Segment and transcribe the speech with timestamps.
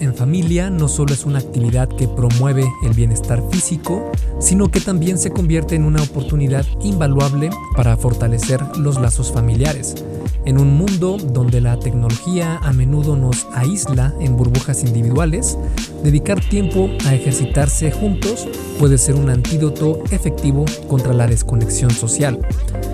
[0.00, 5.18] en familia no solo es una actividad que promueve el bienestar físico, sino que también
[5.18, 9.94] se convierte en una oportunidad invaluable para fortalecer los lazos familiares.
[10.44, 15.58] En un mundo donde la tecnología a menudo nos aísla en burbujas individuales,
[16.02, 18.48] dedicar tiempo a ejercitarse juntos
[18.78, 22.40] puede ser un antídoto efectivo contra la desconexión social.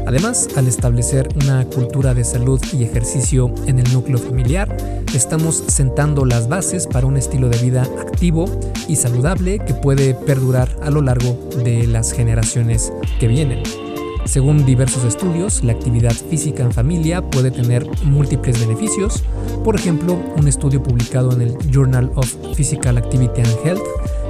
[0.07, 4.77] Además, al establecer una cultura de salud y ejercicio en el núcleo familiar,
[5.15, 8.47] estamos sentando las bases para un estilo de vida activo
[8.89, 13.86] y saludable que puede perdurar a lo largo de las generaciones que vienen.
[14.27, 19.23] Según diversos estudios, la actividad física en familia puede tener múltiples beneficios.
[19.65, 23.85] Por ejemplo, un estudio publicado en el Journal of Physical Activity and Health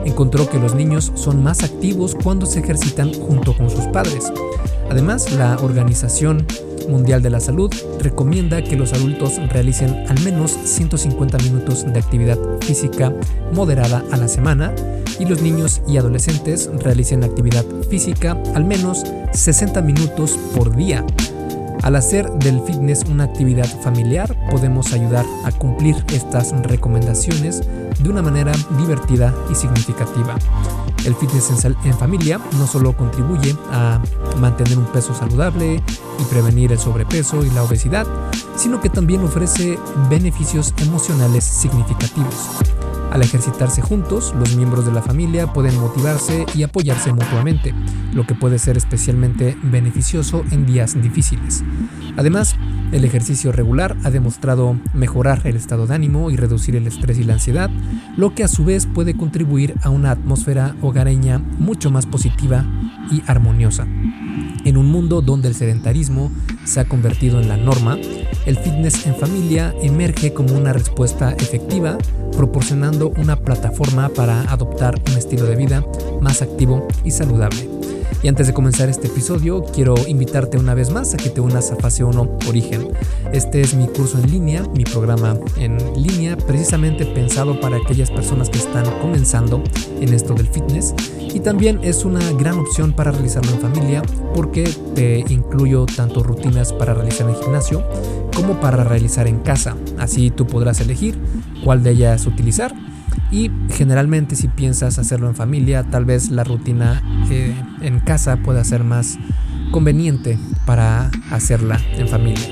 [0.05, 4.31] encontró que los niños son más activos cuando se ejercitan junto con sus padres.
[4.91, 6.47] Además, la Organización
[6.89, 12.39] Mundial de la Salud recomienda que los adultos realicen al menos 150 minutos de actividad
[12.61, 13.13] física
[13.53, 14.75] moderada a la semana
[15.19, 21.05] y los niños y adolescentes realicen actividad física al menos 60 minutos por día.
[21.83, 27.63] Al hacer del fitness una actividad familiar, podemos ayudar a cumplir estas recomendaciones
[28.01, 30.37] de una manera divertida y significativa.
[31.05, 34.03] El fitness en, familia no solo contribuye a
[34.41, 35.81] mantener un peso saludable
[36.19, 38.07] y prevenir el sobrepeso y la obesidad,
[38.57, 39.79] sino que también ofrece
[40.11, 42.51] beneficios emocionales significativos.
[43.11, 47.73] Al ejercitarse juntos, los miembros de la familia pueden motivarse y apoyarse mutuamente,
[48.13, 51.65] lo que puede ser especialmente beneficioso en días difíciles.
[52.17, 52.57] Además,
[52.93, 57.25] el ejercicio regular ha demostrado mejorar el estado de ánimo y reducir el estrés y
[57.25, 57.71] la ansiedad,
[58.17, 62.65] lo que a su vez puede contribuir a una atmósfera hogareña mucho más positiva
[63.11, 63.87] y armoniosa.
[64.65, 66.31] En un mundo donde el sedentarismo
[66.67, 67.99] se ha convertido en la norma,
[68.45, 71.97] el fitness en familia emerge como una respuesta efectiva,
[72.37, 75.85] proporcionando una plataforma para adoptar un estilo de vida
[76.21, 77.77] más activo y saludable.
[78.23, 81.71] Y antes de comenzar este episodio, quiero invitarte una vez más a que te unas
[81.71, 82.89] a Fase 1 Origen.
[83.33, 88.49] Este es mi curso en línea, mi programa en línea, precisamente pensado para aquellas personas
[88.49, 89.63] que están comenzando
[90.01, 90.95] en esto del fitness.
[91.21, 94.03] Y también es una gran opción para realizarlo en familia
[94.35, 97.85] porque te incluyo tanto rutinas para realizar en gimnasio
[98.35, 99.77] como para realizar en casa.
[99.99, 101.19] Así tú podrás elegir
[101.65, 102.75] cuál de ellas utilizar
[103.31, 108.65] y generalmente si piensas hacerlo en familia, tal vez la rutina eh, en casa pueda
[108.65, 109.19] ser más
[109.71, 112.49] conveniente para hacerla en familia.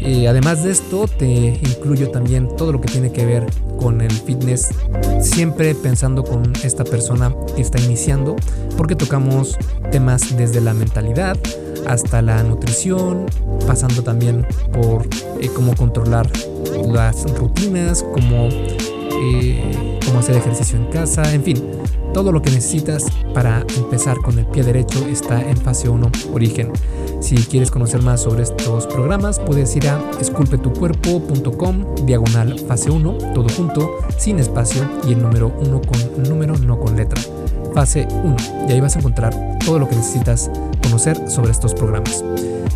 [0.00, 3.46] Y además de esto, te incluyo también todo lo que tiene que ver
[3.78, 4.70] con el fitness,
[5.20, 8.36] siempre pensando con esta persona que está iniciando,
[8.76, 9.58] porque tocamos
[9.92, 11.36] temas desde la mentalidad
[11.86, 13.26] hasta la nutrición,
[13.66, 15.06] pasando también por
[15.40, 16.30] eh, cómo controlar
[16.86, 21.62] las rutinas, cómo eh, cómo hacer ejercicio en casa, en fin,
[22.12, 26.72] todo lo que necesitas para empezar con el pie derecho está en fase 1 origen.
[27.20, 33.48] Si quieres conocer más sobre estos programas, puedes ir a esculpetucuerpo.com diagonal fase 1, todo
[33.50, 37.20] junto, sin espacio y el número 1 con número, no con letra.
[37.74, 38.36] Fase 1,
[38.68, 40.50] y ahí vas a encontrar todo lo que necesitas
[40.82, 42.24] conocer sobre estos programas.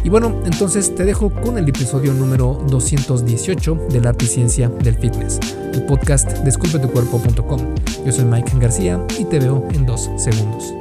[0.05, 4.97] Y bueno, entonces te dejo con el episodio número 218 de la arte ciencia del
[4.97, 5.41] fitness,
[5.75, 7.75] el podcast desculpetucuerpo.com.
[8.07, 10.73] Yo soy Mike García y te veo en dos segundos.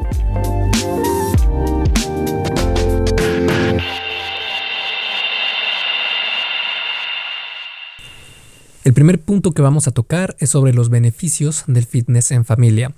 [8.83, 12.93] El primer punto que vamos a tocar es sobre los beneficios del fitness en familia.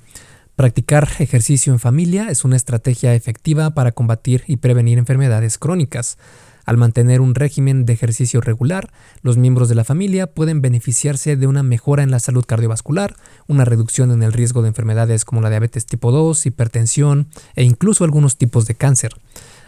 [0.57, 6.17] Practicar ejercicio en familia es una estrategia efectiva para combatir y prevenir enfermedades crónicas.
[6.65, 11.47] Al mantener un régimen de ejercicio regular, los miembros de la familia pueden beneficiarse de
[11.47, 13.15] una mejora en la salud cardiovascular,
[13.47, 18.03] una reducción en el riesgo de enfermedades como la diabetes tipo 2, hipertensión e incluso
[18.03, 19.13] algunos tipos de cáncer.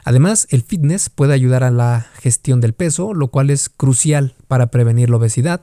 [0.03, 4.67] Además, el fitness puede ayudar a la gestión del peso, lo cual es crucial para
[4.67, 5.61] prevenir la obesidad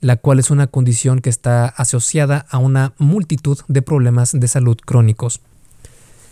[0.00, 4.78] la cual es una condición que está asociada a una multitud de problemas de salud
[4.84, 5.42] crónicos.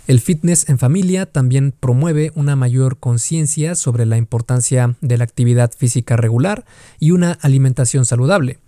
[0.08, 5.70] El fitness en familia también promueve una mayor conciencia sobre la importancia de la actividad
[5.76, 6.64] física regular
[6.98, 8.58] y una alimentación saludable,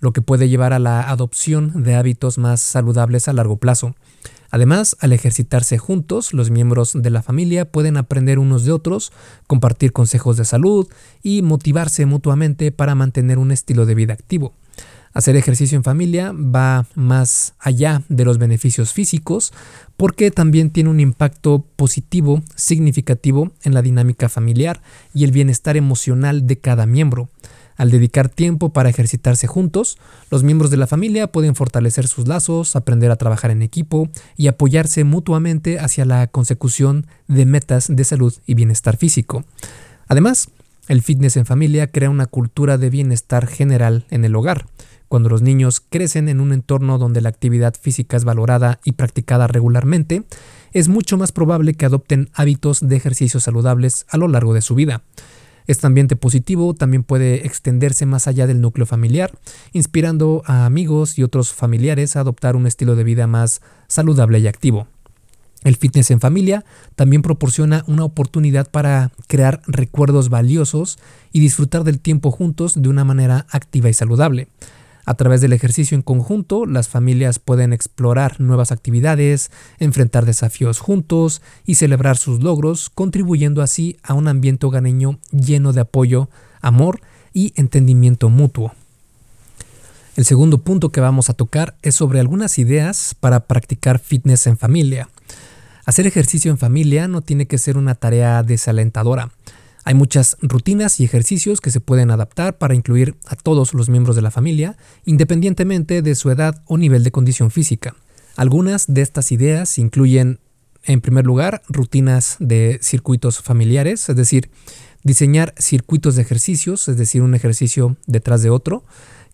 [0.00, 3.96] lo que puede llevar a la adopción de hábitos más saludables a largo plazo.
[4.50, 9.10] Además, al ejercitarse juntos, los miembros de la familia pueden aprender unos de otros,
[9.46, 10.86] compartir consejos de salud
[11.22, 14.52] y motivarse mutuamente para mantener un estilo de vida activo.
[15.12, 19.52] Hacer ejercicio en familia va más allá de los beneficios físicos
[19.96, 26.46] porque también tiene un impacto positivo significativo en la dinámica familiar y el bienestar emocional
[26.46, 27.28] de cada miembro.
[27.76, 29.98] Al dedicar tiempo para ejercitarse juntos,
[30.30, 34.48] los miembros de la familia pueden fortalecer sus lazos, aprender a trabajar en equipo y
[34.48, 39.44] apoyarse mutuamente hacia la consecución de metas de salud y bienestar físico.
[40.08, 40.50] Además,
[40.88, 44.66] el fitness en familia crea una cultura de bienestar general en el hogar.
[45.10, 49.48] Cuando los niños crecen en un entorno donde la actividad física es valorada y practicada
[49.48, 50.22] regularmente,
[50.72, 54.76] es mucho más probable que adopten hábitos de ejercicio saludables a lo largo de su
[54.76, 55.02] vida.
[55.66, 59.36] Este ambiente positivo también puede extenderse más allá del núcleo familiar,
[59.72, 64.46] inspirando a amigos y otros familiares a adoptar un estilo de vida más saludable y
[64.46, 64.86] activo.
[65.64, 66.64] El fitness en familia
[66.94, 71.00] también proporciona una oportunidad para crear recuerdos valiosos
[71.32, 74.46] y disfrutar del tiempo juntos de una manera activa y saludable.
[75.10, 81.42] A través del ejercicio en conjunto, las familias pueden explorar nuevas actividades, enfrentar desafíos juntos
[81.66, 86.30] y celebrar sus logros, contribuyendo así a un ambiente hogareño lleno de apoyo,
[86.60, 87.00] amor
[87.32, 88.72] y entendimiento mutuo.
[90.14, 94.58] El segundo punto que vamos a tocar es sobre algunas ideas para practicar fitness en
[94.58, 95.08] familia.
[95.86, 99.32] Hacer ejercicio en familia no tiene que ser una tarea desalentadora.
[99.84, 104.16] Hay muchas rutinas y ejercicios que se pueden adaptar para incluir a todos los miembros
[104.16, 107.96] de la familia, independientemente de su edad o nivel de condición física.
[108.36, 110.38] Algunas de estas ideas incluyen,
[110.84, 114.50] en primer lugar, rutinas de circuitos familiares, es decir,
[115.02, 118.84] diseñar circuitos de ejercicios, es decir, un ejercicio detrás de otro,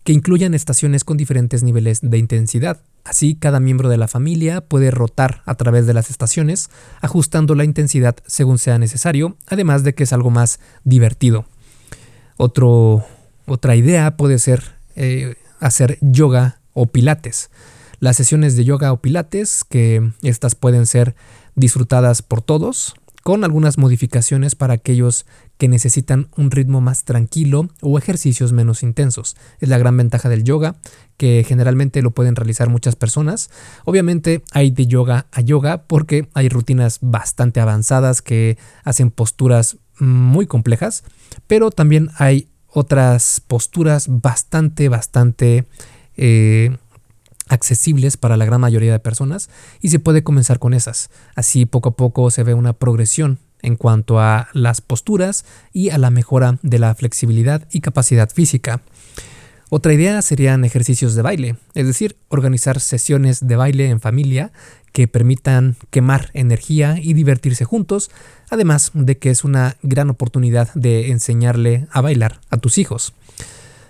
[0.03, 2.81] que incluyan estaciones con diferentes niveles de intensidad.
[3.07, 6.69] Así, cada miembro de la familia puede rotar a través de las estaciones,
[6.99, 11.45] ajustando la intensidad según sea necesario, además de que es algo más divertido.
[12.35, 17.49] otra idea puede ser eh, hacer yoga o pilates.
[17.99, 21.15] Las sesiones de yoga o pilates, que estas pueden ser
[21.55, 22.93] disfrutadas por todos,
[23.27, 25.25] con algunas modificaciones para aquellos
[25.57, 29.35] que necesitan un ritmo más tranquilo o ejercicios menos intensos.
[29.59, 30.77] Es la gran ventaja del yoga,
[31.17, 33.49] que generalmente lo pueden realizar muchas personas.
[33.83, 40.47] Obviamente hay de yoga a yoga porque hay rutinas bastante avanzadas que hacen posturas muy
[40.47, 41.03] complejas,
[41.47, 45.67] pero también hay otras posturas bastante, bastante...
[46.15, 46.77] Eh,
[47.49, 49.49] accesibles para la gran mayoría de personas
[49.81, 51.09] y se puede comenzar con esas.
[51.35, 55.97] Así poco a poco se ve una progresión en cuanto a las posturas y a
[55.97, 58.81] la mejora de la flexibilidad y capacidad física.
[59.69, 64.53] Otra idea serían ejercicios de baile, es decir, organizar sesiones de baile en familia
[64.93, 68.09] que permitan quemar energía y divertirse juntos,
[68.49, 73.13] además de que es una gran oportunidad de enseñarle a bailar a tus hijos.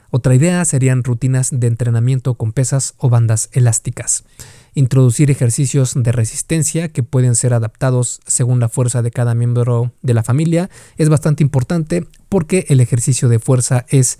[0.10, 4.24] Otra idea serían rutinas de entrenamiento con pesas o bandas elásticas.
[4.74, 10.14] Introducir ejercicios de resistencia que pueden ser adaptados según la fuerza de cada miembro de
[10.14, 14.20] la familia es bastante importante porque el ejercicio de fuerza es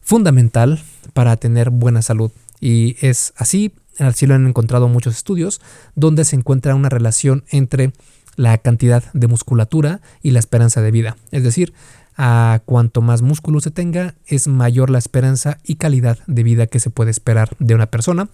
[0.00, 0.82] fundamental
[1.12, 2.30] para tener buena salud.
[2.60, 5.60] Y es así, así lo han encontrado muchos estudios,
[5.94, 7.92] donde se encuentra una relación entre
[8.36, 11.16] la cantidad de musculatura y la esperanza de vida.
[11.32, 11.74] Es decir,
[12.16, 16.80] a cuanto más músculo se tenga, es mayor la esperanza y calidad de vida que
[16.80, 18.28] se puede esperar de una persona.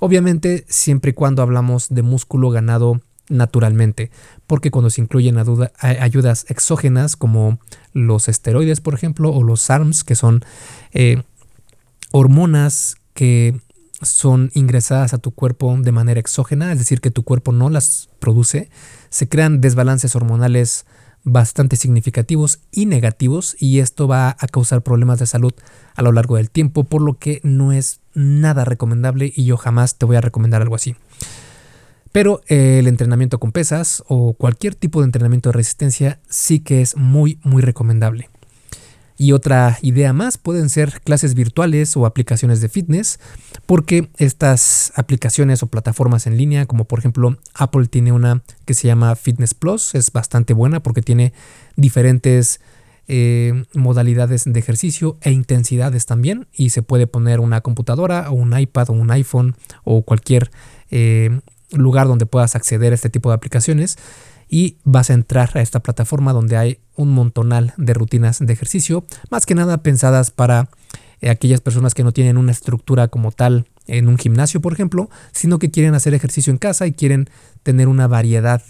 [0.00, 4.10] Obviamente, siempre y cuando hablamos de músculo ganado naturalmente,
[4.46, 7.58] porque cuando se incluyen ayudas exógenas como
[7.92, 10.44] los esteroides, por ejemplo, o los SARMs, que son
[10.92, 11.22] eh,
[12.12, 13.58] hormonas que
[14.02, 18.10] son ingresadas a tu cuerpo de manera exógena, es decir, que tu cuerpo no las
[18.18, 18.68] produce,
[19.08, 20.84] se crean desbalances hormonales
[21.24, 25.52] bastante significativos y negativos y esto va a causar problemas de salud
[25.94, 29.96] a lo largo del tiempo, por lo que no es nada recomendable y yo jamás
[29.96, 30.94] te voy a recomendar algo así.
[32.12, 36.96] Pero el entrenamiento con pesas o cualquier tipo de entrenamiento de resistencia sí que es
[36.96, 38.28] muy muy recomendable.
[39.16, 43.20] Y otra idea más pueden ser clases virtuales o aplicaciones de fitness,
[43.64, 48.88] porque estas aplicaciones o plataformas en línea, como por ejemplo Apple tiene una que se
[48.88, 51.32] llama Fitness Plus, es bastante buena porque tiene
[51.76, 52.60] diferentes
[53.06, 58.58] eh, modalidades de ejercicio e intensidades también, y se puede poner una computadora o un
[58.58, 59.54] iPad o un iPhone
[59.84, 60.50] o cualquier
[60.90, 61.38] eh,
[61.70, 63.96] lugar donde puedas acceder a este tipo de aplicaciones
[64.54, 69.04] y vas a entrar a esta plataforma donde hay un montonal de rutinas de ejercicio,
[69.28, 70.68] más que nada pensadas para
[71.20, 75.10] eh, aquellas personas que no tienen una estructura como tal en un gimnasio, por ejemplo,
[75.32, 77.28] sino que quieren hacer ejercicio en casa y quieren
[77.64, 78.62] tener una variedad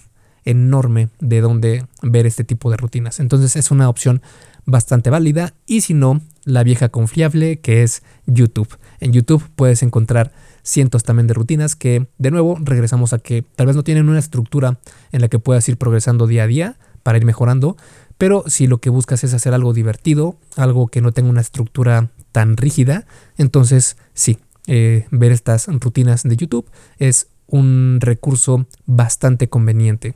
[0.47, 3.21] enorme de donde ver este tipo de rutinas.
[3.21, 4.23] Entonces es una opción
[4.65, 8.79] bastante válida y si no, la vieja confiable que es YouTube.
[9.01, 10.33] En YouTube puedes encontrar
[10.65, 14.19] cientos también de rutinas que, de nuevo, regresamos a que tal vez no tienen una
[14.19, 14.81] estructura
[15.13, 17.77] en la que puedas ir progresando día a día para ir mejorando,
[18.19, 22.11] pero si lo que buscas es hacer algo divertido, algo que no tenga una estructura
[22.33, 23.07] tan rígida.
[23.37, 26.69] Entonces, sí, eh, ver estas rutinas de YouTube
[26.99, 30.15] es un recurso bastante conveniente.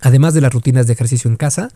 [0.00, 1.70] Además de las rutinas de ejercicio en casa,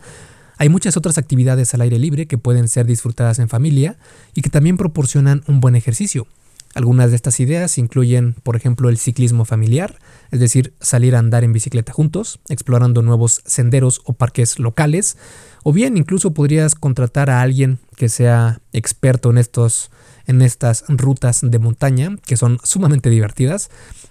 [0.57, 3.97] hay muchas otras actividades al aire libre que pueden ser disfrutadas en familia
[4.33, 6.27] y que también proporcionan un buen ejercicio.
[6.75, 9.99] Algunas de estas ideas incluyen, por ejemplo, el ciclismo familiar,
[10.31, 15.17] es decir, salir a andar en bicicleta juntos, explorando nuevos senderos o parques locales,
[15.63, 19.91] o bien incluso podrías contratar a alguien que sea experto en estos
[20.27, 23.69] en estas rutas de montaña que son sumamente divertidas.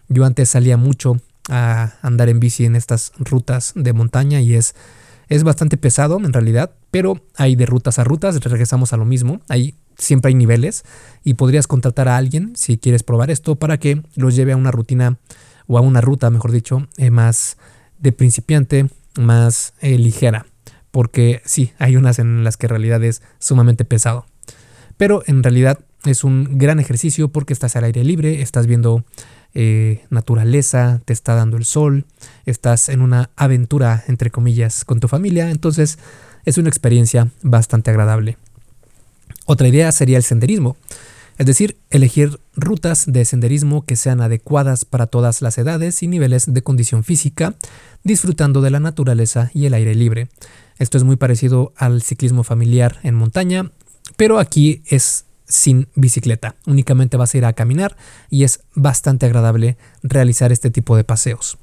[0.08, 4.74] Yo antes salía mucho a andar en bici en estas rutas de montaña y es
[5.28, 9.40] es bastante pesado en realidad, pero hay de rutas a rutas, regresamos a lo mismo.
[9.48, 10.84] Hay siempre hay niveles
[11.24, 14.70] y podrías contratar a alguien si quieres probar esto para que los lleve a una
[14.70, 15.18] rutina
[15.66, 17.56] o a una ruta, mejor dicho, eh, más
[17.98, 18.88] de principiante,
[19.18, 20.46] más eh, ligera,
[20.90, 24.26] porque sí, hay unas en las que en realidad es sumamente pesado.
[24.96, 29.04] Pero en realidad es un gran ejercicio porque estás al aire libre, estás viendo
[29.54, 32.06] eh, naturaleza, te está dando el sol,
[32.44, 35.98] estás en una aventura, entre comillas, con tu familia, entonces
[36.44, 38.36] es una experiencia bastante agradable.
[39.46, 40.76] Otra idea sería el senderismo,
[41.38, 46.52] es decir, elegir rutas de senderismo que sean adecuadas para todas las edades y niveles
[46.52, 47.54] de condición física,
[48.02, 50.28] disfrutando de la naturaleza y el aire libre.
[50.78, 53.70] Esto es muy parecido al ciclismo familiar en montaña,
[54.16, 57.96] pero aquí es sin bicicleta, únicamente vas a ir a caminar
[58.30, 61.56] y es bastante agradable realizar este tipo de paseos.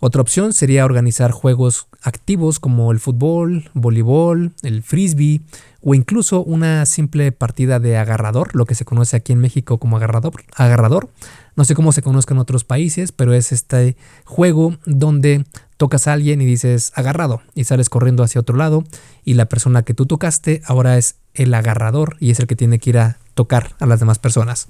[0.00, 5.40] Otra opción sería organizar juegos activos como el fútbol, voleibol, el frisbee
[5.84, 9.96] o incluso una simple partida de agarrador, lo que se conoce aquí en México como
[9.98, 10.32] agarrador.
[10.56, 11.10] agarrador.
[11.56, 15.44] No sé cómo se conozca en otros países, pero es este juego donde
[15.76, 18.84] tocas a alguien y dices agarrado y sales corriendo hacia otro lado
[19.24, 22.78] y la persona que tú tocaste ahora es el agarrador y es el que tiene
[22.78, 24.68] que ir a tocar a las demás personas.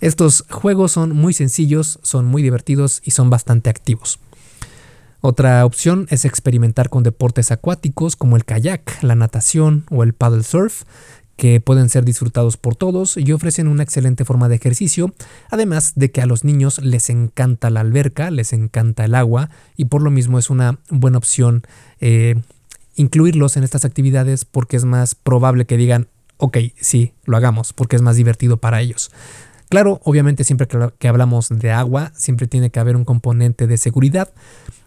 [0.00, 4.20] Estos juegos son muy sencillos, son muy divertidos y son bastante activos.
[5.26, 10.42] Otra opción es experimentar con deportes acuáticos como el kayak, la natación o el paddle
[10.42, 10.82] surf,
[11.38, 15.14] que pueden ser disfrutados por todos y ofrecen una excelente forma de ejercicio,
[15.48, 19.86] además de que a los niños les encanta la alberca, les encanta el agua y
[19.86, 21.62] por lo mismo es una buena opción
[22.02, 22.34] eh,
[22.94, 27.96] incluirlos en estas actividades porque es más probable que digan, ok, sí, lo hagamos, porque
[27.96, 29.10] es más divertido para ellos.
[29.74, 34.32] Claro, obviamente siempre que, hablamos de agua, siempre tiene que haber un componente de seguridad.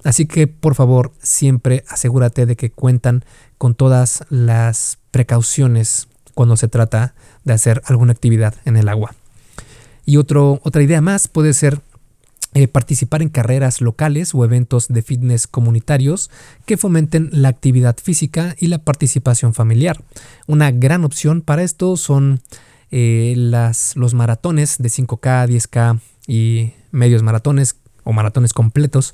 [0.08, 3.26] Así que por favor, siempre asegúrate de que cuentan
[3.58, 9.16] con todas las precauciones cuando se trata de hacer alguna actividad en el agua.
[10.06, 11.82] Y otra idea más puede ser
[12.54, 16.32] eh, participar en carreras locales o eventos de fitness comunitarios
[16.66, 20.02] que fomenten la actividad física y la participación familiar.
[20.46, 22.40] Una gran opción para esto son
[22.92, 29.14] eh, los maratones de 5K, 10K y medios maratones o maratones completos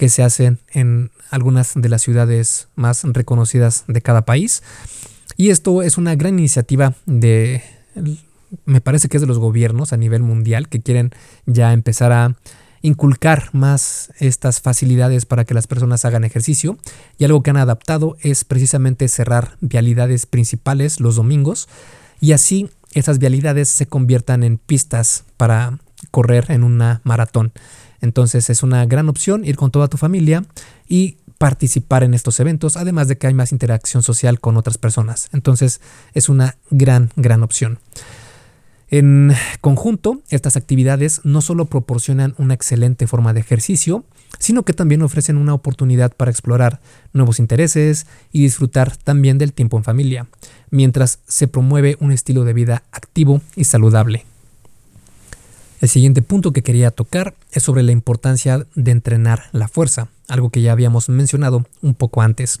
[0.00, 4.62] que se hacen en algunas de las ciudades más reconocidas de cada país.
[5.36, 7.62] Y esto es una gran iniciativa de,
[8.64, 11.10] me parece que es de los gobiernos a nivel mundial que quieren
[11.44, 12.34] ya empezar a
[12.80, 16.78] inculcar más estas facilidades para que las personas hagan ejercicio
[17.18, 21.68] y algo que han adaptado es precisamente cerrar vialidades principales los domingos
[22.22, 25.78] y así esas vialidades se conviertan en pistas para
[26.10, 27.52] correr en una maratón.
[28.00, 30.44] Entonces es una gran opción ir con toda tu familia
[30.88, 35.28] y participar en estos eventos, además de que hay más interacción social con otras personas.
[35.32, 35.80] Entonces
[36.12, 37.78] es una gran, gran opción.
[38.90, 44.04] En conjunto, estas actividades no solo proporcionan una excelente forma de ejercicio,
[44.38, 46.80] sino que también ofrecen una oportunidad para explorar
[47.12, 50.26] nuevos intereses y disfrutar también del tiempo en familia,
[50.70, 54.26] mientras se promueve un estilo de vida activo y saludable.
[55.80, 60.50] El siguiente punto que quería tocar es sobre la importancia de entrenar la fuerza, algo
[60.50, 62.60] que ya habíamos mencionado un poco antes.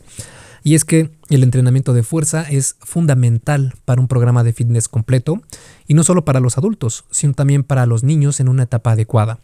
[0.64, 5.42] Y es que el entrenamiento de fuerza es fundamental para un programa de fitness completo,
[5.86, 9.38] y no solo para los adultos, sino también para los niños en una etapa adecuada.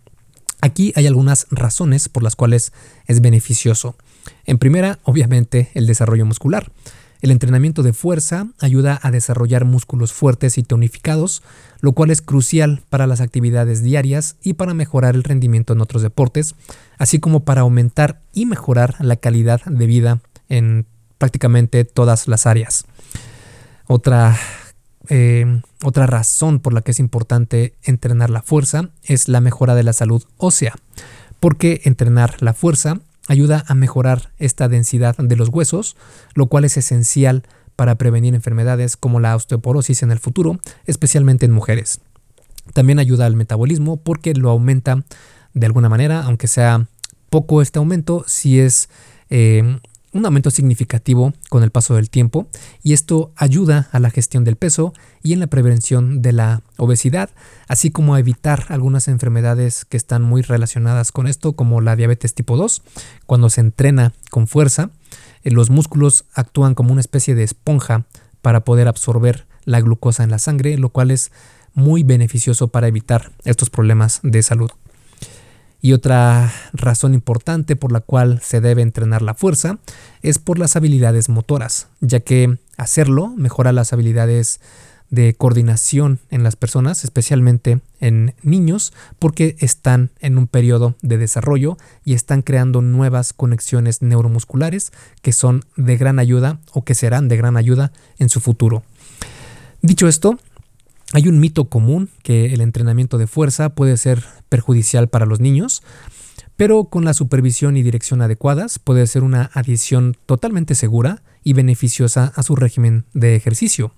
[0.62, 2.73] Aquí hay algunas razones por las cuales
[3.06, 3.95] es beneficioso.
[4.47, 6.73] En primera, obviamente, el desarrollo muscular.
[7.26, 11.42] El entrenamiento de fuerza ayuda a desarrollar músculos fuertes y tonificados,
[11.80, 16.02] lo cual es crucial para las actividades diarias y para mejorar el rendimiento en otros
[16.02, 16.54] deportes,
[16.99, 20.87] así como para aumentar y mejorar la calidad de vida en
[21.18, 22.85] prácticamente todas las áreas.
[23.88, 24.38] Otra,
[25.09, 29.83] eh, otra razón por la que es importante entrenar la fuerza es la mejora de
[29.83, 30.76] la salud ósea,
[31.40, 35.97] porque entrenar la fuerza ayuda a mejorar esta densidad de los huesos,
[36.35, 37.42] lo cual es esencial
[37.76, 42.00] para prevenir enfermedades como la osteoporosis en el futuro, especialmente en mujeres.
[42.73, 45.04] También ayuda al metabolismo porque lo aumenta
[45.54, 46.87] de alguna manera, aunque sea
[47.30, 48.88] poco este aumento, si es
[49.30, 49.78] eh,
[50.16, 52.46] un aumento significativo con el paso del tiempo
[52.82, 54.92] y esto ayuda a la gestión del peso
[55.23, 57.30] y en la prevención de la obesidad,
[57.68, 62.35] así como a evitar algunas enfermedades que están muy relacionadas con esto, como la diabetes
[62.35, 62.82] tipo 2.
[63.26, 64.90] Cuando se entrena con fuerza,
[65.42, 68.06] eh, los músculos actúan como una especie de esponja
[68.42, 71.32] para poder absorber la glucosa en la sangre, lo cual es
[71.75, 74.70] muy beneficioso para evitar estos problemas de salud.
[75.87, 79.78] Y otra razón importante por la cual se debe entrenar la fuerza
[80.21, 84.59] es por las habilidades motoras, ya que hacerlo mejora las habilidades
[85.11, 91.78] de coordinación en las personas, especialmente en niños, porque están en un periodo de desarrollo
[92.05, 94.90] y están creando nuevas conexiones neuromusculares
[95.23, 98.83] que son de gran ayuda o que serán de gran ayuda en su futuro.
[99.83, 100.37] Dicho esto,
[101.13, 105.83] hay un mito común que el entrenamiento de fuerza puede ser perjudicial para los niños,
[106.57, 112.33] pero con la supervisión y dirección adecuadas puede ser una adición totalmente segura y beneficiosa
[112.35, 113.93] a su régimen de ejercicio.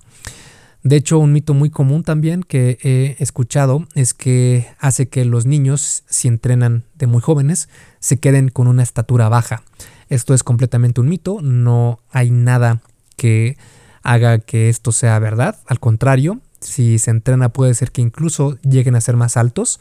[0.83, 5.45] De hecho, un mito muy común también que he escuchado es que hace que los
[5.45, 7.67] niños, si entrenan de muy jóvenes,
[7.99, 9.63] se queden con una estatura baja.
[10.07, 12.81] Esto es completamente un mito, no hay nada
[13.17, 13.57] que
[14.03, 18.95] haga que esto sea verdad, al contrario, si se entrena puede ser que incluso lleguen
[18.95, 19.79] a ser más altos,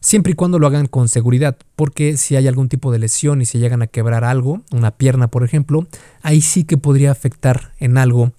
[0.00, 3.46] siempre y cuando lo hagan con seguridad, porque si hay algún tipo de lesión y
[3.46, 5.86] se llegan a quebrar algo, una pierna por ejemplo,
[6.22, 8.32] ahí sí que podría afectar en algo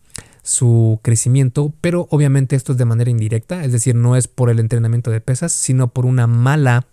[0.43, 4.59] su crecimiento, pero obviamente esto es de manera indirecta, es decir, no es por el
[4.59, 6.87] entrenamiento de pesas, sino por una mala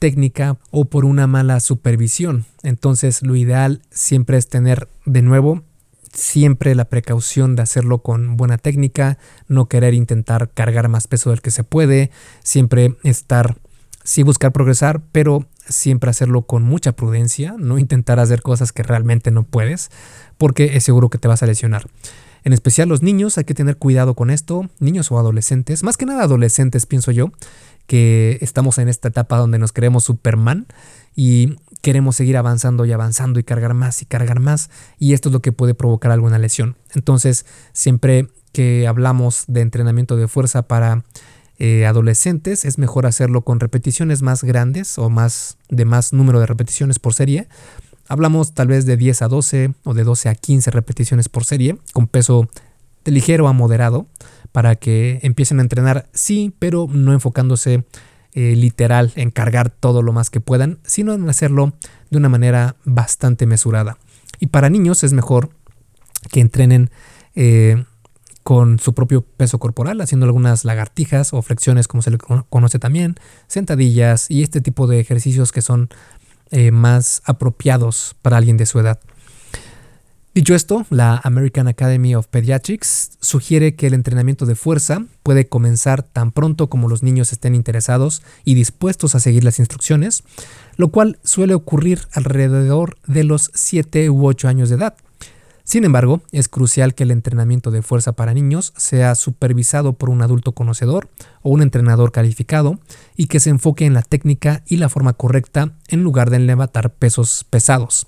[0.00, 2.46] técnica o por una mala supervisión.
[2.64, 5.62] Entonces lo ideal siempre es tener de nuevo
[6.12, 11.40] siempre la precaución de hacerlo con buena técnica, no querer intentar cargar más peso del
[11.40, 12.10] que se puede,
[12.42, 13.58] siempre estar,
[14.02, 19.30] sí buscar progresar, pero siempre hacerlo con mucha prudencia, no intentar hacer cosas que realmente
[19.30, 19.90] no puedes,
[20.38, 21.86] porque es seguro que te vas a lesionar.
[22.42, 26.06] En especial los niños, hay que tener cuidado con esto, niños o adolescentes, más que
[26.06, 27.32] nada adolescentes pienso yo,
[27.86, 30.66] que estamos en esta etapa donde nos creemos Superman
[31.14, 35.32] y queremos seguir avanzando y avanzando y cargar más y cargar más y esto es
[35.32, 36.76] lo que puede provocar alguna lesión.
[36.94, 41.04] Entonces, siempre que hablamos de entrenamiento de fuerza para
[41.58, 46.46] eh, adolescentes, es mejor hacerlo con repeticiones más grandes o más de más número de
[46.46, 47.48] repeticiones por serie.
[48.08, 51.78] Hablamos tal vez de 10 a 12 o de 12 a 15 repeticiones por serie
[51.92, 52.48] con peso
[53.04, 54.06] de ligero a moderado
[54.52, 57.84] para que empiecen a entrenar, sí, pero no enfocándose
[58.34, 61.72] eh, literal en cargar todo lo más que puedan, sino en hacerlo
[62.10, 63.98] de una manera bastante mesurada.
[64.38, 65.50] Y para niños es mejor
[66.30, 66.90] que entrenen
[67.34, 67.84] eh,
[68.42, 73.16] con su propio peso corporal, haciendo algunas lagartijas o flexiones, como se le conoce también,
[73.46, 75.88] sentadillas y este tipo de ejercicios que son
[76.50, 78.98] eh, más apropiados para alguien de su edad.
[80.40, 86.02] Dicho esto, la American Academy of Pediatrics sugiere que el entrenamiento de fuerza puede comenzar
[86.02, 90.22] tan pronto como los niños estén interesados y dispuestos a seguir las instrucciones,
[90.76, 94.94] lo cual suele ocurrir alrededor de los 7 u 8 años de edad.
[95.62, 100.22] Sin embargo, es crucial que el entrenamiento de fuerza para niños sea supervisado por un
[100.22, 101.10] adulto conocedor
[101.42, 102.80] o un entrenador calificado
[103.14, 106.94] y que se enfoque en la técnica y la forma correcta en lugar de levantar
[106.94, 108.06] pesos pesados.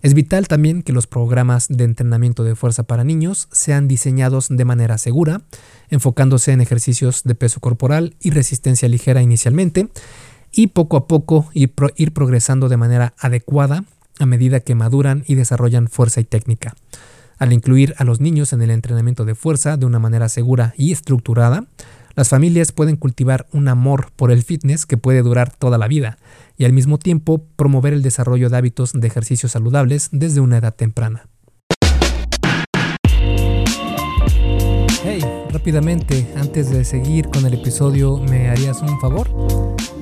[0.00, 4.64] Es vital también que los programas de entrenamiento de fuerza para niños sean diseñados de
[4.64, 5.42] manera segura,
[5.90, 9.88] enfocándose en ejercicios de peso corporal y resistencia ligera inicialmente,
[10.52, 11.74] y poco a poco ir,
[12.12, 13.84] progresando de manera adecuada
[14.20, 16.74] a medida que maduran y desarrollan fuerza y técnica.
[17.38, 20.92] Al incluir a los niños en el entrenamiento de fuerza de una manera segura y
[20.92, 21.66] estructurada,
[22.18, 26.18] las familias pueden cultivar un amor por el fitness que puede durar toda la vida
[26.56, 30.74] y al mismo tiempo promover el desarrollo de hábitos de ejercicio saludables desde una edad
[30.74, 31.28] temprana.
[35.04, 35.20] Hey,
[35.52, 39.28] rápidamente, antes de seguir con el episodio, ¿me harías un favor?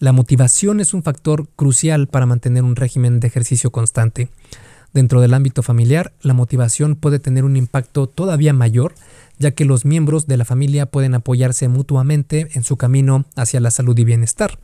[0.00, 4.30] La motivación es un factor crucial para mantener un régimen de ejercicio constante.
[4.94, 8.94] Dentro del ámbito familiar, la motivación puede tener un impacto todavía mayor,
[9.38, 13.72] ya que los miembros de la familia pueden apoyarse mutuamente en su camino hacia la
[13.72, 14.60] salud y bienestar.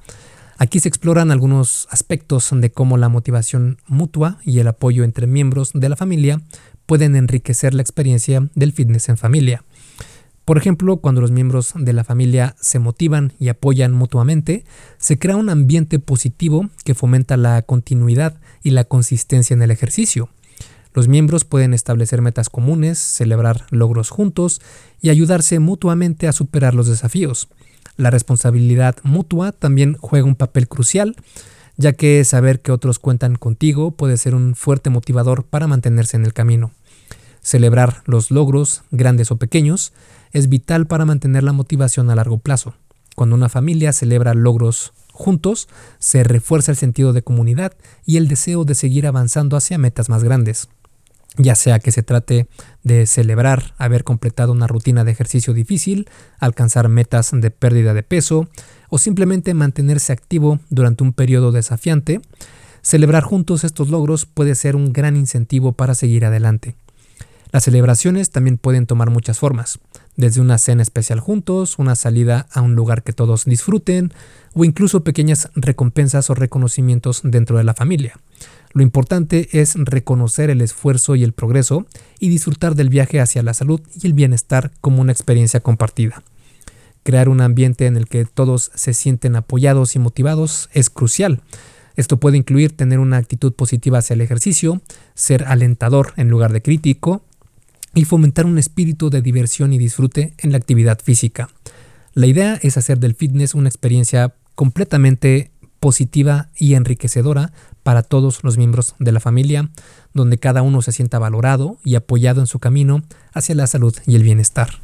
[0.56, 5.72] Aquí se exploran algunos aspectos de cómo la motivación mutua y el apoyo entre miembros
[5.74, 6.42] de la familia
[6.86, 9.64] pueden enriquecer la experiencia del fitness en familia.
[10.44, 14.64] Por ejemplo, cuando los miembros de la familia se motivan y apoyan mutuamente,
[14.98, 20.28] se crea un ambiente positivo que fomenta la continuidad y la consistencia en el ejercicio.
[20.92, 24.60] Los miembros pueden establecer metas comunes, celebrar logros juntos
[25.00, 27.48] y ayudarse mutuamente a superar los desafíos.
[27.96, 31.16] La responsabilidad mutua también juega un papel crucial,
[31.76, 36.26] ya que saber que otros cuentan contigo puede ser un fuerte motivador para mantenerse en
[36.26, 36.70] el camino.
[37.40, 39.92] Celebrar los logros, grandes o pequeños,
[40.34, 42.74] es vital para mantener la motivación a largo plazo.
[43.14, 45.68] Cuando una familia celebra logros juntos,
[46.00, 47.72] se refuerza el sentido de comunidad
[48.04, 50.68] y el deseo de seguir avanzando hacia metas más grandes.
[51.36, 52.48] Ya sea que se trate
[52.82, 58.48] de celebrar haber completado una rutina de ejercicio difícil, alcanzar metas de pérdida de peso
[58.88, 62.20] o simplemente mantenerse activo durante un periodo desafiante,
[62.82, 66.74] celebrar juntos estos logros puede ser un gran incentivo para seguir adelante.
[67.52, 69.78] Las celebraciones también pueden tomar muchas formas
[70.16, 74.12] desde una cena especial juntos, una salida a un lugar que todos disfruten
[74.52, 78.18] o incluso pequeñas recompensas o reconocimientos dentro de la familia.
[78.72, 81.86] Lo importante es reconocer el esfuerzo y el progreso
[82.18, 86.22] y disfrutar del viaje hacia la salud y el bienestar como una experiencia compartida.
[87.04, 91.42] Crear un ambiente en el que todos se sienten apoyados y motivados es crucial.
[91.96, 94.80] Esto puede incluir tener una actitud positiva hacia el ejercicio,
[95.14, 97.22] ser alentador en lugar de crítico,
[97.94, 101.48] y fomentar un espíritu de diversión y disfrute en la actividad física.
[102.14, 107.52] La idea es hacer del fitness una experiencia completamente positiva y enriquecedora
[107.82, 109.70] para todos los miembros de la familia,
[110.14, 113.02] donde cada uno se sienta valorado y apoyado en su camino
[113.32, 114.80] hacia la salud y el bienestar.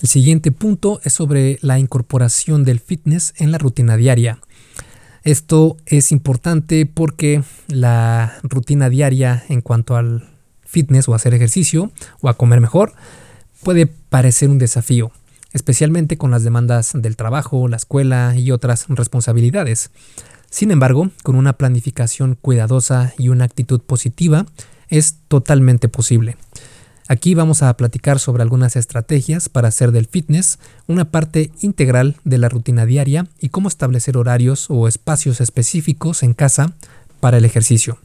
[0.00, 4.38] El siguiente punto es sobre la incorporación del fitness en la rutina diaria.
[5.24, 10.29] Esto es importante porque la rutina diaria en cuanto al
[10.70, 12.92] fitness o hacer ejercicio o a comer mejor,
[13.62, 15.10] puede parecer un desafío,
[15.52, 19.90] especialmente con las demandas del trabajo, la escuela y otras responsabilidades.
[20.50, 24.46] Sin embargo, con una planificación cuidadosa y una actitud positiva,
[24.88, 26.36] es totalmente posible.
[27.10, 32.38] Aquí vamos a platicar sobre algunas estrategias para hacer del fitness una parte integral de
[32.38, 36.72] la rutina diaria y cómo establecer horarios o espacios específicos en casa
[37.18, 37.98] para el ejercicio.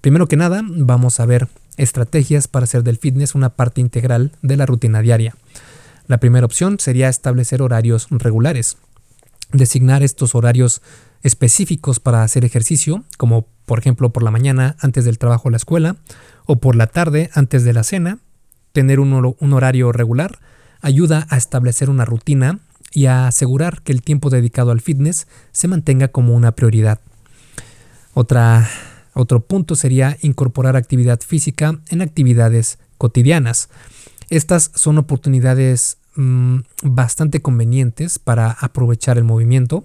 [0.00, 4.56] Primero que nada, vamos a ver estrategias para hacer del fitness una parte integral de
[4.56, 5.34] la rutina diaria.
[6.06, 8.76] La primera opción sería establecer horarios regulares.
[9.52, 10.82] Designar estos horarios
[11.22, 15.56] específicos para hacer ejercicio, como por ejemplo por la mañana antes del trabajo o la
[15.56, 15.96] escuela,
[16.46, 18.18] o por la tarde antes de la cena.
[18.72, 20.38] Tener un, un horario regular
[20.82, 22.58] ayuda a establecer una rutina
[22.92, 27.00] y a asegurar que el tiempo dedicado al fitness se mantenga como una prioridad.
[28.12, 28.68] Otra
[29.14, 33.68] otro punto sería incorporar actividad física en actividades cotidianas.
[34.30, 39.84] Estas son oportunidades mm, bastante convenientes para aprovechar el movimiento,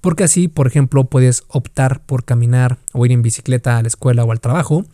[0.00, 4.24] porque así, por ejemplo, puedes optar por caminar o ir en bicicleta a la escuela
[4.24, 4.84] o al trabajo,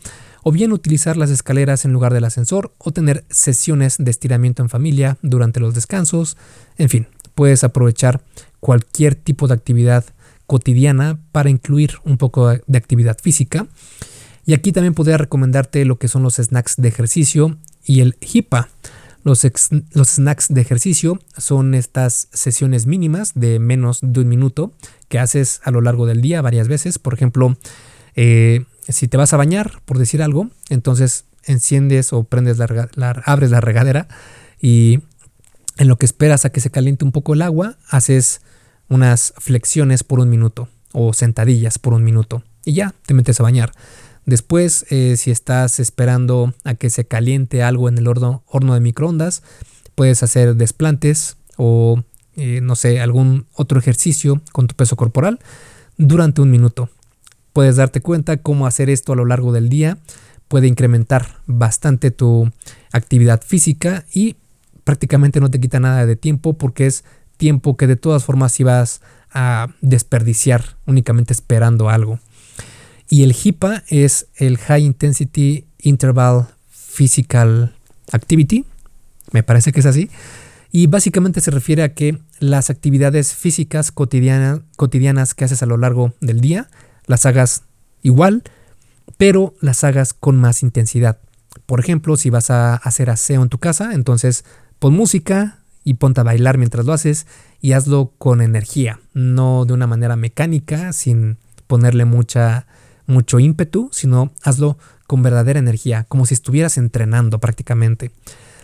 [0.42, 4.68] o bien utilizar las escaleras en lugar del ascensor o tener sesiones de estiramiento en
[4.68, 6.36] familia durante los descansos.
[6.78, 8.22] En fin, puedes aprovechar
[8.60, 10.04] cualquier tipo de actividad
[10.50, 13.68] cotidiana para incluir un poco de actividad física.
[14.44, 18.68] Y aquí también podría recomendarte lo que son los snacks de ejercicio y el HIPAA.
[19.22, 24.72] Los, snacks de ejercicio son estas sesiones mínimas de menos de un minuto
[25.08, 26.98] que haces a lo largo del día varias veces.
[26.98, 27.56] Por ejemplo,
[28.16, 33.52] eh, si te vas a bañar, por decir algo, entonces enciendes o prendes la, abres
[33.52, 34.08] la regadera
[34.60, 34.98] y
[35.76, 38.40] en lo que esperas a que se caliente un poco el agua, haces
[38.90, 43.44] unas flexiones por un minuto o sentadillas por un minuto y ya te metes a
[43.44, 43.72] bañar.
[44.26, 48.80] Después, eh, si estás esperando a que se caliente algo en el horno, horno de
[48.80, 49.42] microondas,
[49.94, 52.02] puedes hacer desplantes o,
[52.36, 55.38] eh, no sé, algún otro ejercicio con tu peso corporal
[55.96, 56.90] durante un minuto.
[57.54, 59.96] Puedes darte cuenta cómo hacer esto a lo largo del día
[60.50, 62.50] puede incrementar bastante tu
[62.90, 64.34] actividad física y
[64.82, 67.04] prácticamente no te quita nada de tiempo porque es
[67.40, 69.00] tiempo que de todas formas ibas
[69.32, 72.20] a desperdiciar únicamente esperando algo.
[73.08, 77.74] Y el HIPAA es el High Intensity Interval Physical
[78.12, 78.64] Activity,
[79.32, 80.10] me parece que es así,
[80.70, 86.12] y básicamente se refiere a que las actividades físicas cotidianas que haces a lo largo
[86.20, 86.68] del día
[87.06, 87.62] las hagas
[88.02, 88.42] igual,
[89.16, 91.18] pero las hagas con más intensidad.
[91.66, 94.44] Por ejemplo, si vas a hacer aseo en tu casa, entonces
[94.78, 97.26] pon música y ponte a bailar mientras lo haces
[97.60, 102.66] y hazlo con energía, no de una manera mecánica, sin ponerle mucha,
[103.06, 108.10] mucho ímpetu, sino hazlo con verdadera energía, como si estuvieras entrenando prácticamente.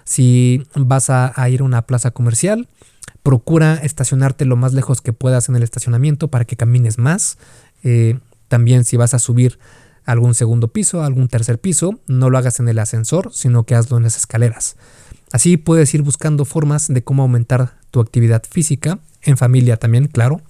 [0.04, 2.68] Si vas a, ir a una plaza comercial,
[3.24, 7.38] procura estacionarte lo más lejos que puedas en el estacionamiento para que camines más.
[7.82, 9.58] Eh, también si vas a subir
[10.04, 13.96] algún segundo piso, algún tercer piso, no lo hagas en el ascensor, sino que hazlo
[13.96, 14.76] en las escaleras.
[15.32, 20.40] Así puedes ir buscando formas de cómo aumentar tu actividad física, en familia también, claro,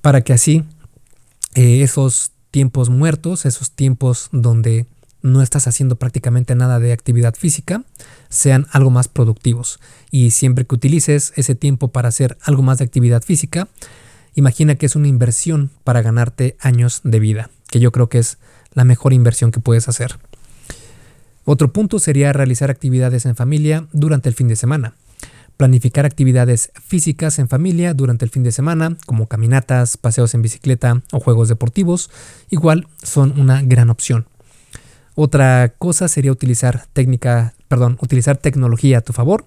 [0.00, 0.64] para que así
[1.54, 4.86] eh, esos tiempos muertos, esos tiempos donde
[5.22, 7.84] no estás haciendo prácticamente nada de actividad física,
[8.28, 9.78] sean algo más productivos.
[10.10, 13.68] Y siempre que utilices ese tiempo para hacer algo más de actividad física,
[14.34, 18.38] imagina que es una inversión para ganarte años de vida, que yo creo que es
[18.72, 20.18] la mejor inversión que puedes hacer.
[21.44, 24.94] Otro punto sería realizar actividades en familia durante el fin de semana.
[25.56, 31.02] Planificar actividades físicas en familia durante el fin de semana, como caminatas, paseos en bicicleta
[31.12, 32.10] o juegos deportivos,
[32.48, 34.26] igual son una gran opción.
[35.14, 39.44] Otra cosa sería utilizar técnica, perdón, utilizar tecnología a tu favor,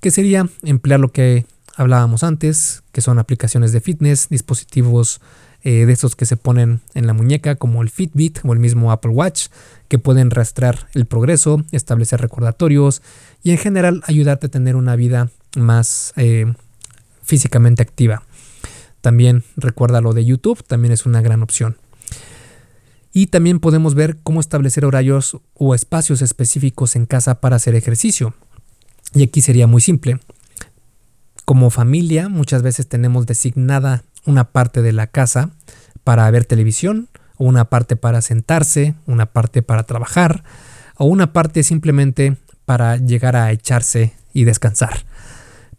[0.00, 5.20] que sería emplear lo que hablábamos antes, que son aplicaciones de fitness, dispositivos
[5.64, 8.92] eh, de estos que se ponen en la muñeca, como el Fitbit o el mismo
[8.92, 9.46] Apple Watch,
[9.88, 13.00] que pueden rastrear el progreso, establecer recordatorios
[13.42, 16.52] y en general ayudarte a tener una vida más eh,
[17.22, 18.24] físicamente activa.
[19.00, 21.78] También recuerda lo de YouTube, también es una gran opción.
[23.14, 28.34] Y también podemos ver cómo establecer horarios o espacios específicos en casa para hacer ejercicio.
[29.14, 30.18] Y aquí sería muy simple.
[31.46, 35.50] Como familia muchas veces tenemos designada una parte de la casa
[36.04, 37.08] para ver televisión,
[37.38, 40.44] una parte para sentarse, una parte para trabajar,
[40.96, 45.04] o una parte simplemente para llegar a echarse y descansar.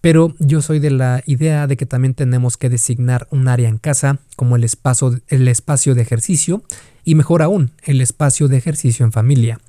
[0.02, 3.80] Pero yo soy de la idea de que también tenemos que designar un área en
[3.80, 6.62] casa como el espacio, el espacio de ejercicio
[7.04, 9.60] y mejor aún, el espacio de ejercicio en familia.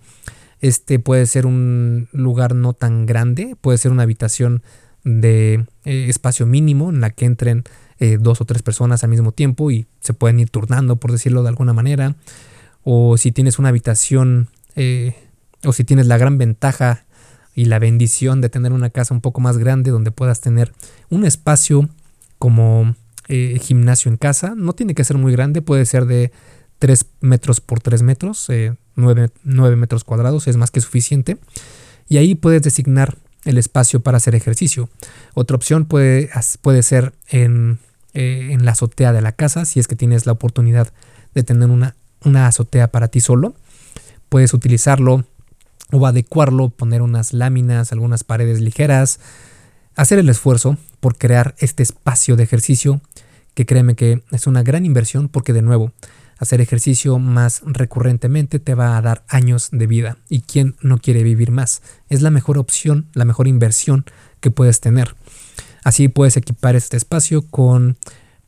[0.61, 4.63] Este puede ser un lugar no tan grande, puede ser una habitación
[5.05, 7.65] de eh, espacio mínimo en la que entren
[7.99, 11.43] eh, dos o tres personas al mismo tiempo y se pueden ir turnando, por decirlo
[11.43, 12.15] de alguna manera.
[12.83, 15.15] O si tienes una habitación, eh,
[15.65, 17.05] o si tienes la gran ventaja
[17.55, 20.73] y la bendición de tener una casa un poco más grande donde puedas tener
[21.09, 21.89] un espacio
[22.39, 22.95] como
[23.29, 24.55] eh, gimnasio en casa.
[24.55, 26.33] No tiene que ser muy grande, puede ser de
[26.79, 28.47] 3 metros por 3 metros,
[28.95, 31.39] 9, 9 metros cuadrados, es más que suficiente.
[32.09, 34.91] Y ahí puedes designar el espacio para hacer ejercicio.
[35.35, 36.29] Otra opción puede,
[36.61, 37.79] puede ser en
[38.17, 40.93] eh, en la azotea de la casa, si es que tienes la oportunidad
[41.35, 43.55] de tener una, una azotea para ti solo.
[44.31, 45.27] Puedes utilizarlo
[45.93, 49.21] o adecuarlo, poner unas láminas, algunas paredes ligeras,
[49.97, 53.03] hacer el esfuerzo por crear este espacio de ejercicio
[53.53, 55.93] que créeme que es una gran inversión porque de nuevo,
[56.39, 61.23] hacer ejercicio más recurrentemente te va a dar años de vida y quién no quiere
[61.23, 61.83] vivir más.
[62.09, 64.05] Es la mejor opción, la mejor inversión
[64.41, 65.17] que puedes tener.
[65.87, 67.97] Así puedes equipar este espacio con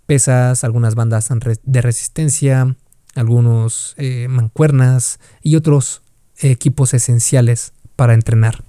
[0.06, 1.28] pesas, algunas bandas
[1.62, 2.74] de resistencia,
[3.14, 6.02] algunos eh, mancuernas y otros
[6.40, 8.64] equipos esenciales para entrenar.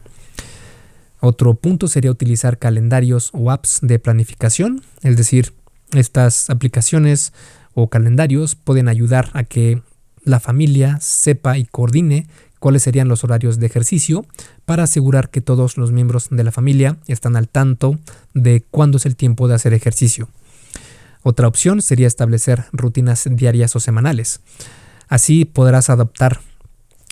[1.20, 5.56] Otro punto sería utilizar calendarios o apps de planificación, es decir,
[5.94, 7.34] estas aplicaciones
[7.74, 9.82] o calendarios pueden ayudar a que
[10.24, 12.28] la familia sepa y coordine
[12.60, 14.26] cuáles serían los horarios de ejercicio
[14.66, 17.98] para asegurar que todos los miembros de la familia están al tanto
[18.34, 20.30] de cuándo es el tiempo de hacer ejercicio.
[21.24, 24.42] Otra opción sería establecer rutinas diarias o semanales.
[25.08, 26.40] Así podrás adaptar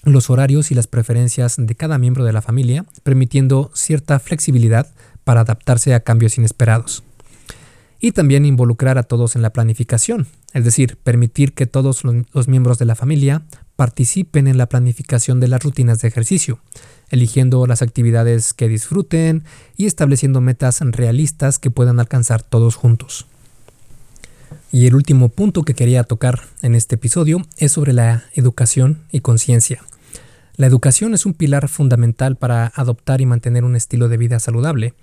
[0.04, 4.88] los horarios y las preferencias de cada miembro de la familia, permitiendo cierta flexibilidad
[5.24, 7.04] para adaptarse a cambios inesperados.
[8.00, 12.78] Y también involucrar a todos en la planificación, es decir, permitir que todos los miembros
[12.78, 13.42] de la familia
[13.78, 16.60] participen en la planificación de las rutinas de ejercicio,
[17.10, 19.44] eligiendo las actividades que disfruten
[19.78, 23.28] y estableciendo metas realistas que puedan alcanzar todos juntos.
[24.72, 29.22] Y el último punto que quería tocar en este episodio es sobre la educación y
[29.22, 29.84] conciencia.
[30.58, 34.96] La educación es un pilar fundamental para adoptar y mantener un estilo de vida saludable.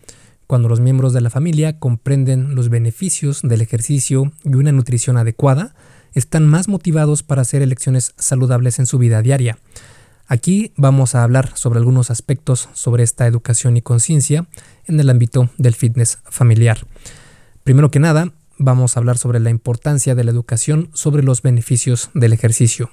[0.48, 5.74] Cuando los miembros de la familia comprenden los beneficios del ejercicio y una nutrición adecuada,
[6.14, 9.59] están más motivados para hacer elecciones saludables en su vida diaria.
[10.27, 14.46] Aquí vamos a hablar sobre algunos aspectos sobre esta educación y conciencia
[14.87, 16.87] en el ámbito del fitness familiar.
[17.62, 22.11] Primero que nada, vamos a hablar sobre la importancia de la educación sobre los beneficios
[22.14, 22.90] del ejercicio.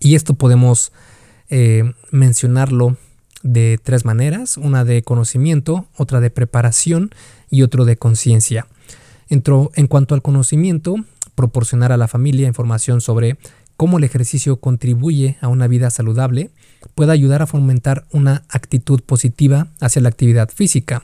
[0.00, 0.92] Y esto podemos
[1.50, 2.96] eh, mencionarlo
[3.42, 7.10] de tres maneras, una de conocimiento, otra de preparación
[7.50, 8.66] y otro de conciencia.
[9.28, 10.96] En cuanto al conocimiento,
[11.34, 13.38] proporcionar a la familia información sobre
[13.76, 16.50] cómo el ejercicio contribuye a una vida saludable
[16.94, 21.02] puede ayudar a fomentar una actitud positiva hacia la actividad física.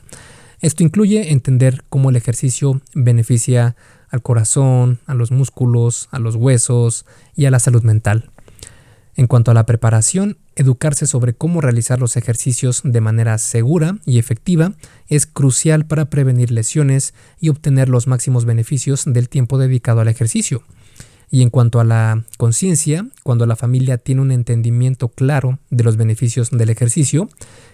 [0.59, 3.75] Esto incluye entender cómo el ejercicio beneficia
[4.09, 8.29] al corazón, a los músculos, a los huesos y a la salud mental.
[9.21, 14.17] En cuanto a la preparación, educarse sobre cómo realizar los ejercicios de manera segura y
[14.17, 14.73] efectiva
[15.09, 20.63] es crucial para prevenir lesiones y obtener los máximos beneficios del tiempo dedicado al ejercicio.
[21.29, 25.97] Y en cuanto a la conciencia, cuando la familia tiene un entendimiento claro de los
[25.97, 27.29] beneficios del ejercicio,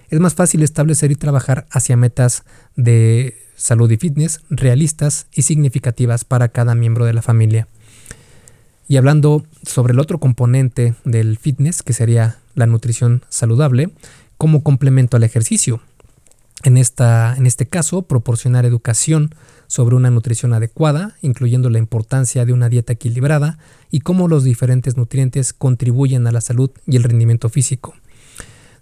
[0.09, 2.43] es más fácil establecer y trabajar hacia metas
[2.75, 7.69] de salud y fitness realistas y significativas para cada miembro de la familia.
[8.87, 13.91] Y hablando sobre el otro componente del fitness, que sería la nutrición saludable,
[14.37, 15.81] como complemento al ejercicio.
[16.63, 19.35] En, esta, en este caso, proporcionar educación
[19.67, 23.59] sobre una nutrición adecuada, incluyendo la importancia de una dieta equilibrada
[23.91, 27.93] y cómo los diferentes nutrientes contribuyen a la salud y el rendimiento físico.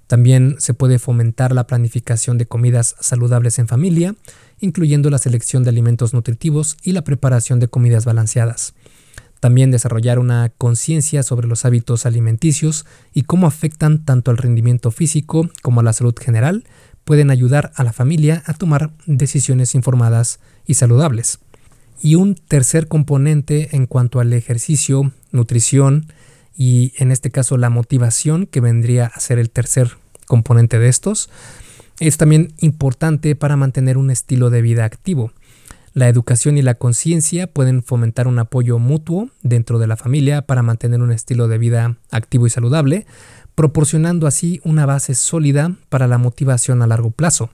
[0.08, 4.16] También se puede fomentar la planificación de comidas saludables en familia,
[4.60, 8.76] incluyendo la selección de alimentos nutritivos y la preparación de comidas balanceadas.
[9.46, 15.52] También desarrollar una conciencia sobre los hábitos alimenticios y cómo afectan tanto al rendimiento físico
[15.62, 16.64] como a la salud general
[17.04, 21.38] pueden ayudar a la familia a tomar decisiones informadas y saludables.
[22.02, 26.08] Y un tercer componente en cuanto al ejercicio, nutrición
[26.58, 29.92] y en este caso la motivación, que vendría a ser el tercer
[30.26, 31.30] componente de estos,
[32.00, 35.34] es también importante para mantener un estilo de vida activo.
[35.96, 40.62] La educación y la conciencia pueden fomentar un apoyo mutuo dentro de la familia para
[40.62, 43.08] mantener un estilo de vida activo y saludable,
[43.56, 47.50] proporcionando así una base sólida para la motivación a largo plazo.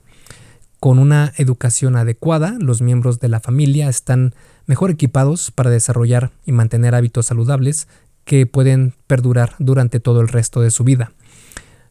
[0.79, 4.33] Con una educación adecuada, los miembros de la familia están
[4.65, 7.87] mejor equipados para desarrollar y mantener hábitos saludables
[8.25, 11.11] que pueden perdurar durante todo el resto de su vida.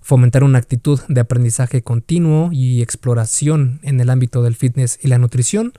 [0.00, 5.18] Fomentar una actitud de aprendizaje continuo y exploración en el ámbito del fitness y la
[5.18, 5.74] nutrición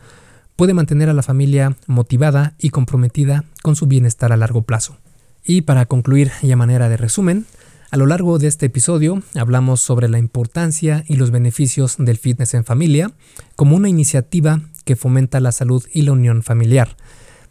[0.55, 4.97] puede mantener a la familia motivada y comprometida con su bienestar a largo plazo.
[5.43, 7.45] Y para concluir y a manera de resumen,
[7.91, 12.53] a lo largo de este episodio hablamos sobre la importancia y los beneficios del fitness
[12.53, 13.11] en familia
[13.55, 16.95] como una iniciativa que fomenta la salud y la unión familiar.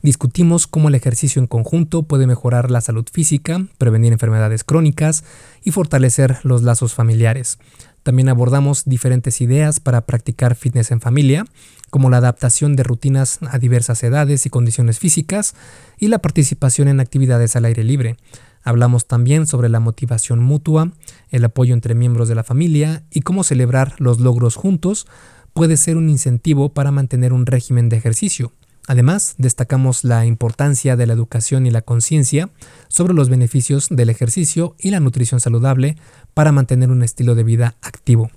[0.02, 5.24] Discutimos cómo el ejercicio en conjunto puede mejorar la salud física, prevenir enfermedades crónicas
[5.62, 7.58] y fortalecer los lazos familiares.
[8.02, 11.44] También abordamos diferentes ideas para practicar fitness en familia,
[11.90, 15.54] como la adaptación de rutinas a diversas edades y condiciones físicas
[15.98, 18.16] y la participación en actividades al aire libre.
[18.62, 20.92] Hablamos también sobre la motivación mutua,
[21.30, 25.06] el apoyo entre miembros de la familia y cómo celebrar los logros juntos
[25.52, 28.52] puede ser un incentivo para mantener un régimen de ejercicio.
[28.86, 32.50] Además, destacamos la importancia de la educación y la conciencia
[32.88, 35.96] sobre los beneficios del ejercicio y la nutrición saludable
[36.34, 38.30] para mantener un estilo de vida activo.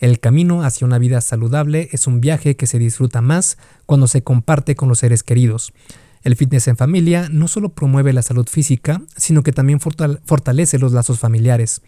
[0.00, 4.22] El camino hacia una vida saludable es un viaje que se disfruta más cuando se
[4.22, 5.74] comparte con los seres queridos.
[6.22, 10.92] El fitness en familia no solo promueve la salud física, sino que también fortalece los
[10.92, 11.82] lazos familiares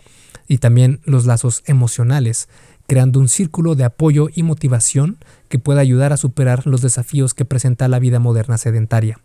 [0.46, 2.51] y también los lazos emocionales,
[2.87, 5.16] creando un círculo de apoyo y motivación
[5.48, 9.20] que pueda ayudar a superar los desafíos que presenta la vida moderna sedentaria.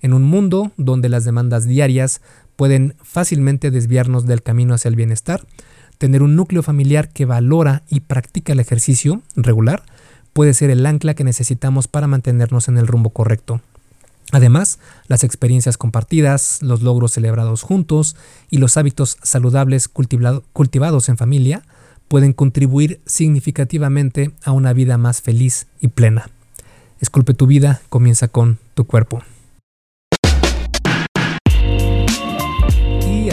[0.00, 2.22] En un mundo donde las demandas diarias
[2.56, 5.46] pueden fácilmente desviarnos del camino hacia el bienestar,
[6.00, 9.82] Tener un núcleo familiar que valora y practica el ejercicio regular
[10.32, 13.60] puede ser el ancla que necesitamos para mantenernos en el rumbo correcto.
[14.32, 14.78] Además,
[15.08, 18.16] las experiencias compartidas, los logros celebrados juntos
[18.48, 21.64] y los hábitos saludables cultivados en familia
[22.08, 26.30] pueden contribuir significativamente a una vida más feliz y plena.
[27.00, 29.22] Esculpe tu vida, comienza con tu cuerpo.